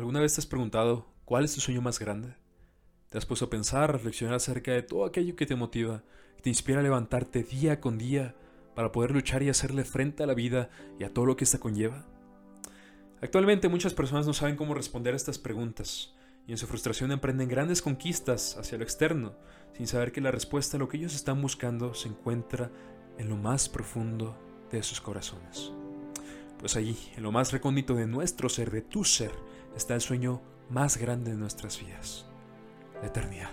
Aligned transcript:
¿Alguna 0.00 0.20
vez 0.20 0.32
te 0.32 0.40
has 0.40 0.46
preguntado 0.46 1.04
cuál 1.26 1.44
es 1.44 1.54
tu 1.54 1.60
sueño 1.60 1.82
más 1.82 1.98
grande? 1.98 2.34
¿Te 3.10 3.18
has 3.18 3.26
puesto 3.26 3.44
a 3.44 3.50
pensar, 3.50 3.82
a 3.82 3.92
reflexionar 3.92 4.34
acerca 4.34 4.72
de 4.72 4.80
todo 4.80 5.04
aquello 5.04 5.36
que 5.36 5.44
te 5.44 5.56
motiva, 5.56 6.04
que 6.36 6.42
te 6.44 6.48
inspira 6.48 6.80
a 6.80 6.82
levantarte 6.82 7.42
día 7.42 7.82
con 7.82 7.98
día 7.98 8.34
para 8.74 8.92
poder 8.92 9.10
luchar 9.10 9.42
y 9.42 9.50
hacerle 9.50 9.84
frente 9.84 10.22
a 10.22 10.26
la 10.26 10.32
vida 10.32 10.70
y 10.98 11.04
a 11.04 11.12
todo 11.12 11.26
lo 11.26 11.36
que 11.36 11.44
esta 11.44 11.60
conlleva? 11.60 12.06
Actualmente 13.20 13.68
muchas 13.68 13.92
personas 13.92 14.26
no 14.26 14.32
saben 14.32 14.56
cómo 14.56 14.72
responder 14.72 15.12
a 15.12 15.18
estas 15.18 15.36
preguntas 15.38 16.14
y 16.46 16.52
en 16.52 16.56
su 16.56 16.66
frustración 16.66 17.12
emprenden 17.12 17.50
grandes 17.50 17.82
conquistas 17.82 18.56
hacia 18.56 18.78
lo 18.78 18.84
externo, 18.84 19.34
sin 19.76 19.86
saber 19.86 20.12
que 20.12 20.22
la 20.22 20.30
respuesta 20.30 20.78
a 20.78 20.80
lo 20.80 20.88
que 20.88 20.96
ellos 20.96 21.14
están 21.14 21.42
buscando 21.42 21.92
se 21.92 22.08
encuentra 22.08 22.70
en 23.18 23.28
lo 23.28 23.36
más 23.36 23.68
profundo 23.68 24.34
de 24.72 24.82
sus 24.82 24.98
corazones. 24.98 25.72
Pues 26.58 26.76
allí, 26.76 26.96
en 27.16 27.22
lo 27.22 27.32
más 27.32 27.52
recóndito 27.52 27.94
de 27.94 28.06
nuestro 28.06 28.48
ser, 28.48 28.70
de 28.70 28.80
tu 28.80 29.04
ser, 29.04 29.32
está 29.76 29.94
el 29.94 30.00
sueño 30.00 30.40
más 30.68 30.96
grande 30.96 31.32
de 31.32 31.36
nuestras 31.36 31.80
vidas, 31.80 32.26
la 33.00 33.08
eternidad. 33.08 33.50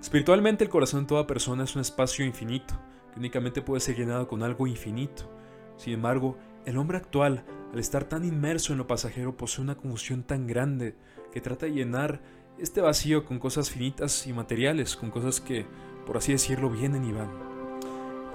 Espiritualmente 0.00 0.64
el 0.64 0.70
corazón 0.70 1.02
de 1.02 1.08
toda 1.08 1.26
persona 1.26 1.64
es 1.64 1.74
un 1.74 1.82
espacio 1.82 2.24
infinito, 2.24 2.74
que 3.12 3.18
únicamente 3.18 3.60
puede 3.62 3.80
ser 3.80 3.96
llenado 3.96 4.26
con 4.28 4.42
algo 4.42 4.66
infinito. 4.66 5.30
Sin 5.76 5.92
embargo, 5.92 6.38
el 6.64 6.78
hombre 6.78 6.96
actual, 6.96 7.44
al 7.72 7.78
estar 7.78 8.04
tan 8.04 8.24
inmerso 8.24 8.72
en 8.72 8.78
lo 8.78 8.86
pasajero, 8.86 9.36
posee 9.36 9.62
una 9.62 9.76
confusión 9.76 10.22
tan 10.22 10.46
grande 10.46 10.96
que 11.32 11.40
trata 11.40 11.66
de 11.66 11.72
llenar 11.72 12.20
este 12.58 12.80
vacío 12.80 13.24
con 13.24 13.38
cosas 13.38 13.70
finitas 13.70 14.26
y 14.26 14.32
materiales, 14.32 14.96
con 14.96 15.10
cosas 15.10 15.40
que, 15.40 15.66
por 16.06 16.16
así 16.16 16.32
decirlo, 16.32 16.70
vienen 16.70 17.04
y 17.04 17.12
van. 17.12 17.30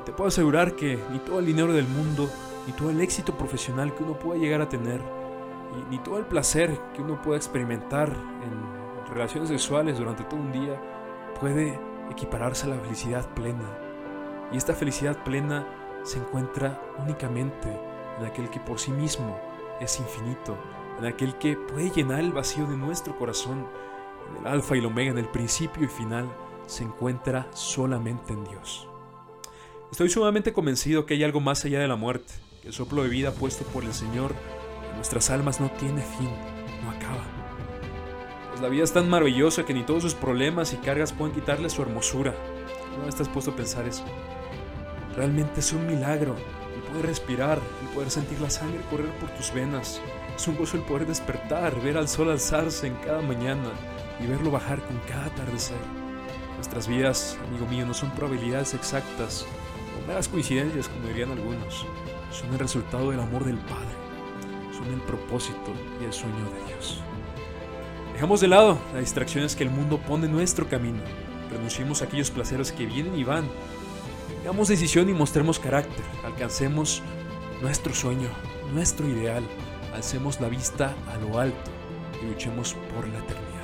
te 0.05 0.11
puedo 0.11 0.27
asegurar 0.27 0.75
que 0.75 0.99
ni 1.11 1.19
todo 1.19 1.39
el 1.39 1.45
dinero 1.45 1.73
del 1.73 1.87
mundo, 1.87 2.29
ni 2.67 2.73
todo 2.73 2.91
el 2.91 3.01
éxito 3.01 3.37
profesional 3.37 3.93
que 3.95 4.03
uno 4.03 4.19
pueda 4.19 4.39
llegar 4.39 4.61
a 4.61 4.69
tener, 4.69 5.01
ni 5.89 5.99
todo 5.99 6.17
el 6.17 6.25
placer 6.25 6.79
que 6.93 7.01
uno 7.01 7.21
pueda 7.21 7.37
experimentar 7.37 8.09
en 8.09 9.13
relaciones 9.13 9.49
sexuales 9.49 9.97
durante 9.97 10.23
todo 10.23 10.39
un 10.39 10.51
día, 10.51 10.81
puede 11.39 11.79
equipararse 12.11 12.65
a 12.65 12.69
la 12.69 12.79
felicidad 12.79 13.27
plena. 13.33 13.77
Y 14.51 14.57
esta 14.57 14.73
felicidad 14.73 15.23
plena 15.23 15.65
se 16.03 16.19
encuentra 16.19 16.79
únicamente 16.99 17.67
en 18.19 18.25
aquel 18.25 18.49
que 18.49 18.59
por 18.59 18.79
sí 18.79 18.91
mismo 18.91 19.37
es 19.79 19.99
infinito, 19.99 20.57
en 20.99 21.05
aquel 21.05 21.35
que 21.37 21.57
puede 21.57 21.89
llenar 21.89 22.19
el 22.19 22.31
vacío 22.31 22.65
de 22.67 22.77
nuestro 22.77 23.17
corazón, 23.17 23.67
en 24.29 24.45
el 24.45 24.47
alfa 24.47 24.75
y 24.75 24.79
el 24.79 24.85
omega, 24.85 25.11
en 25.11 25.17
el 25.17 25.27
principio 25.27 25.83
y 25.83 25.87
final, 25.87 26.25
se 26.67 26.83
encuentra 26.83 27.47
solamente 27.53 28.33
en 28.33 28.43
Dios. 28.45 28.87
Estoy 29.91 30.09
sumamente 30.09 30.53
convencido 30.53 31.05
que 31.05 31.13
hay 31.13 31.23
algo 31.23 31.41
más 31.41 31.63
allá 31.65 31.79
de 31.79 31.87
la 31.87 31.95
muerte, 31.95 32.33
que 32.61 32.69
el 32.69 32.73
soplo 32.73 33.03
de 33.03 33.09
vida 33.09 33.31
puesto 33.31 33.65
por 33.65 33.83
el 33.83 33.93
Señor 33.93 34.33
nuestras 34.95 35.29
almas 35.29 35.59
no 35.59 35.69
tiene 35.71 36.01
fin, 36.01 36.29
no 36.83 36.91
acaba. 36.91 37.23
Pues 38.49 38.61
la 38.61 38.69
vida 38.69 38.83
es 38.83 38.93
tan 38.93 39.09
maravillosa 39.09 39.65
que 39.65 39.73
ni 39.73 39.83
todos 39.83 40.03
sus 40.03 40.15
problemas 40.15 40.73
y 40.73 40.77
cargas 40.77 41.13
pueden 41.13 41.35
quitarle 41.35 41.69
su 41.69 41.81
hermosura. 41.81 42.33
¿No 42.97 43.07
estás 43.07 43.27
puesto 43.27 43.51
a 43.51 43.55
pensar 43.55 43.87
eso? 43.87 44.05
Realmente 45.15 45.59
es 45.59 45.73
un 45.73 45.85
milagro 45.85 46.35
el 46.75 46.81
poder 46.81 47.05
respirar, 47.05 47.59
el 47.81 47.87
poder 47.89 48.09
sentir 48.09 48.39
la 48.41 48.49
sangre 48.49 48.81
correr 48.89 49.09
por 49.19 49.29
tus 49.31 49.53
venas, 49.53 50.01
es 50.35 50.47
un 50.49 50.57
gozo 50.57 50.75
el 50.75 50.83
poder 50.83 51.07
despertar, 51.07 51.79
ver 51.81 51.97
al 51.97 52.09
sol 52.09 52.29
alzarse 52.29 52.87
en 52.87 52.95
cada 52.95 53.21
mañana 53.21 53.71
y 54.19 54.27
verlo 54.27 54.51
bajar 54.51 54.81
con 54.81 54.97
cada 55.07 55.27
atardecer. 55.27 55.77
Nuestras 56.55 56.87
vidas, 56.87 57.37
amigo 57.47 57.65
mío, 57.67 57.85
no 57.85 57.93
son 57.93 58.11
probabilidades 58.11 58.73
exactas 58.73 59.45
o 59.97 60.07
meras 60.07 60.27
coincidencias, 60.27 60.89
como 60.89 61.07
dirían 61.07 61.31
algunos. 61.31 61.85
Son 62.31 62.51
el 62.51 62.59
resultado 62.59 63.11
del 63.11 63.21
amor 63.21 63.45
del 63.45 63.57
Padre. 63.59 63.94
El 64.91 65.01
propósito 65.01 65.73
y 66.01 66.05
el 66.05 66.13
sueño 66.13 66.35
de 66.35 66.73
Dios. 66.73 67.01
Dejamos 68.13 68.39
de 68.41 68.47
lado 68.47 68.77
las 68.93 69.01
distracciones 69.01 69.55
que 69.55 69.63
el 69.63 69.69
mundo 69.69 69.99
pone 69.99 70.27
en 70.27 70.31
nuestro 70.31 70.69
camino. 70.69 70.99
Renunciemos 71.51 72.01
a 72.01 72.05
aquellos 72.05 72.31
placeres 72.31 72.71
que 72.71 72.85
vienen 72.85 73.17
y 73.17 73.23
van. 73.23 73.49
Hagamos 74.41 74.67
decisión 74.67 75.09
y 75.09 75.13
mostremos 75.13 75.59
carácter. 75.59 76.03
Alcancemos 76.23 77.01
nuestro 77.61 77.93
sueño, 77.93 78.29
nuestro 78.73 79.07
ideal 79.07 79.43
alcemos 79.95 80.39
la 80.41 80.49
vista 80.49 80.93
a 81.11 81.17
lo 81.17 81.39
alto 81.39 81.71
y 82.21 82.25
luchemos 82.25 82.75
por 82.93 83.07
la 83.07 83.19
eternidad. 83.19 83.54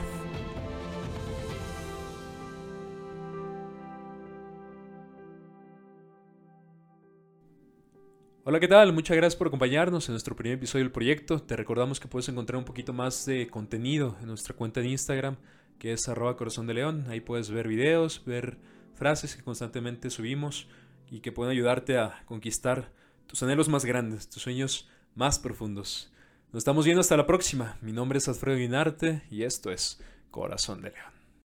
Hola, 8.44 8.60
¿qué 8.60 8.68
tal? 8.68 8.92
Muchas 8.92 9.16
gracias 9.16 9.38
por 9.38 9.46
acompañarnos 9.46 10.10
en 10.10 10.14
nuestro 10.14 10.36
primer 10.36 10.58
episodio 10.58 10.84
del 10.84 10.92
proyecto. 10.92 11.44
Te 11.44 11.56
recordamos 11.56 12.00
que 12.00 12.08
puedes 12.08 12.28
encontrar 12.28 12.58
un 12.58 12.66
poquito 12.66 12.92
más 12.92 13.24
de 13.28 13.48
contenido 13.48 14.18
en 14.20 14.26
nuestra 14.26 14.56
cuenta 14.56 14.82
de 14.82 14.88
Instagram, 14.88 15.36
que 15.78 15.94
es 15.94 16.10
arroba 16.10 16.36
corazón 16.36 16.66
de 16.66 16.74
león. 16.74 17.06
Ahí 17.08 17.22
puedes 17.22 17.52
ver 17.52 17.68
videos, 17.68 18.26
ver 18.26 18.58
frases 18.96 19.36
que 19.36 19.44
constantemente 19.44 20.10
subimos 20.10 20.68
y 21.12 21.20
que 21.20 21.32
pueden 21.32 21.52
ayudarte 21.52 22.00
a 22.00 22.24
conquistar 22.26 22.92
tus 23.28 23.44
anhelos 23.44 23.70
más 23.70 23.86
grandes, 23.86 24.28
tus 24.28 24.42
sueños 24.42 24.90
más 25.14 25.38
profundos. 25.38 26.12
Nos 26.52 26.62
estamos 26.62 26.86
viendo 26.86 27.02
hasta 27.02 27.18
la 27.18 27.28
próxima. 27.28 27.78
Mi 27.80 27.92
nombre 27.92 28.18
es 28.18 28.28
Alfredo 28.28 28.58
Guinarte 28.58 29.22
y 29.30 29.44
esto 29.44 29.70
es 29.70 30.02
Corazón 30.32 30.82
de 30.82 30.90
León. 30.90 31.21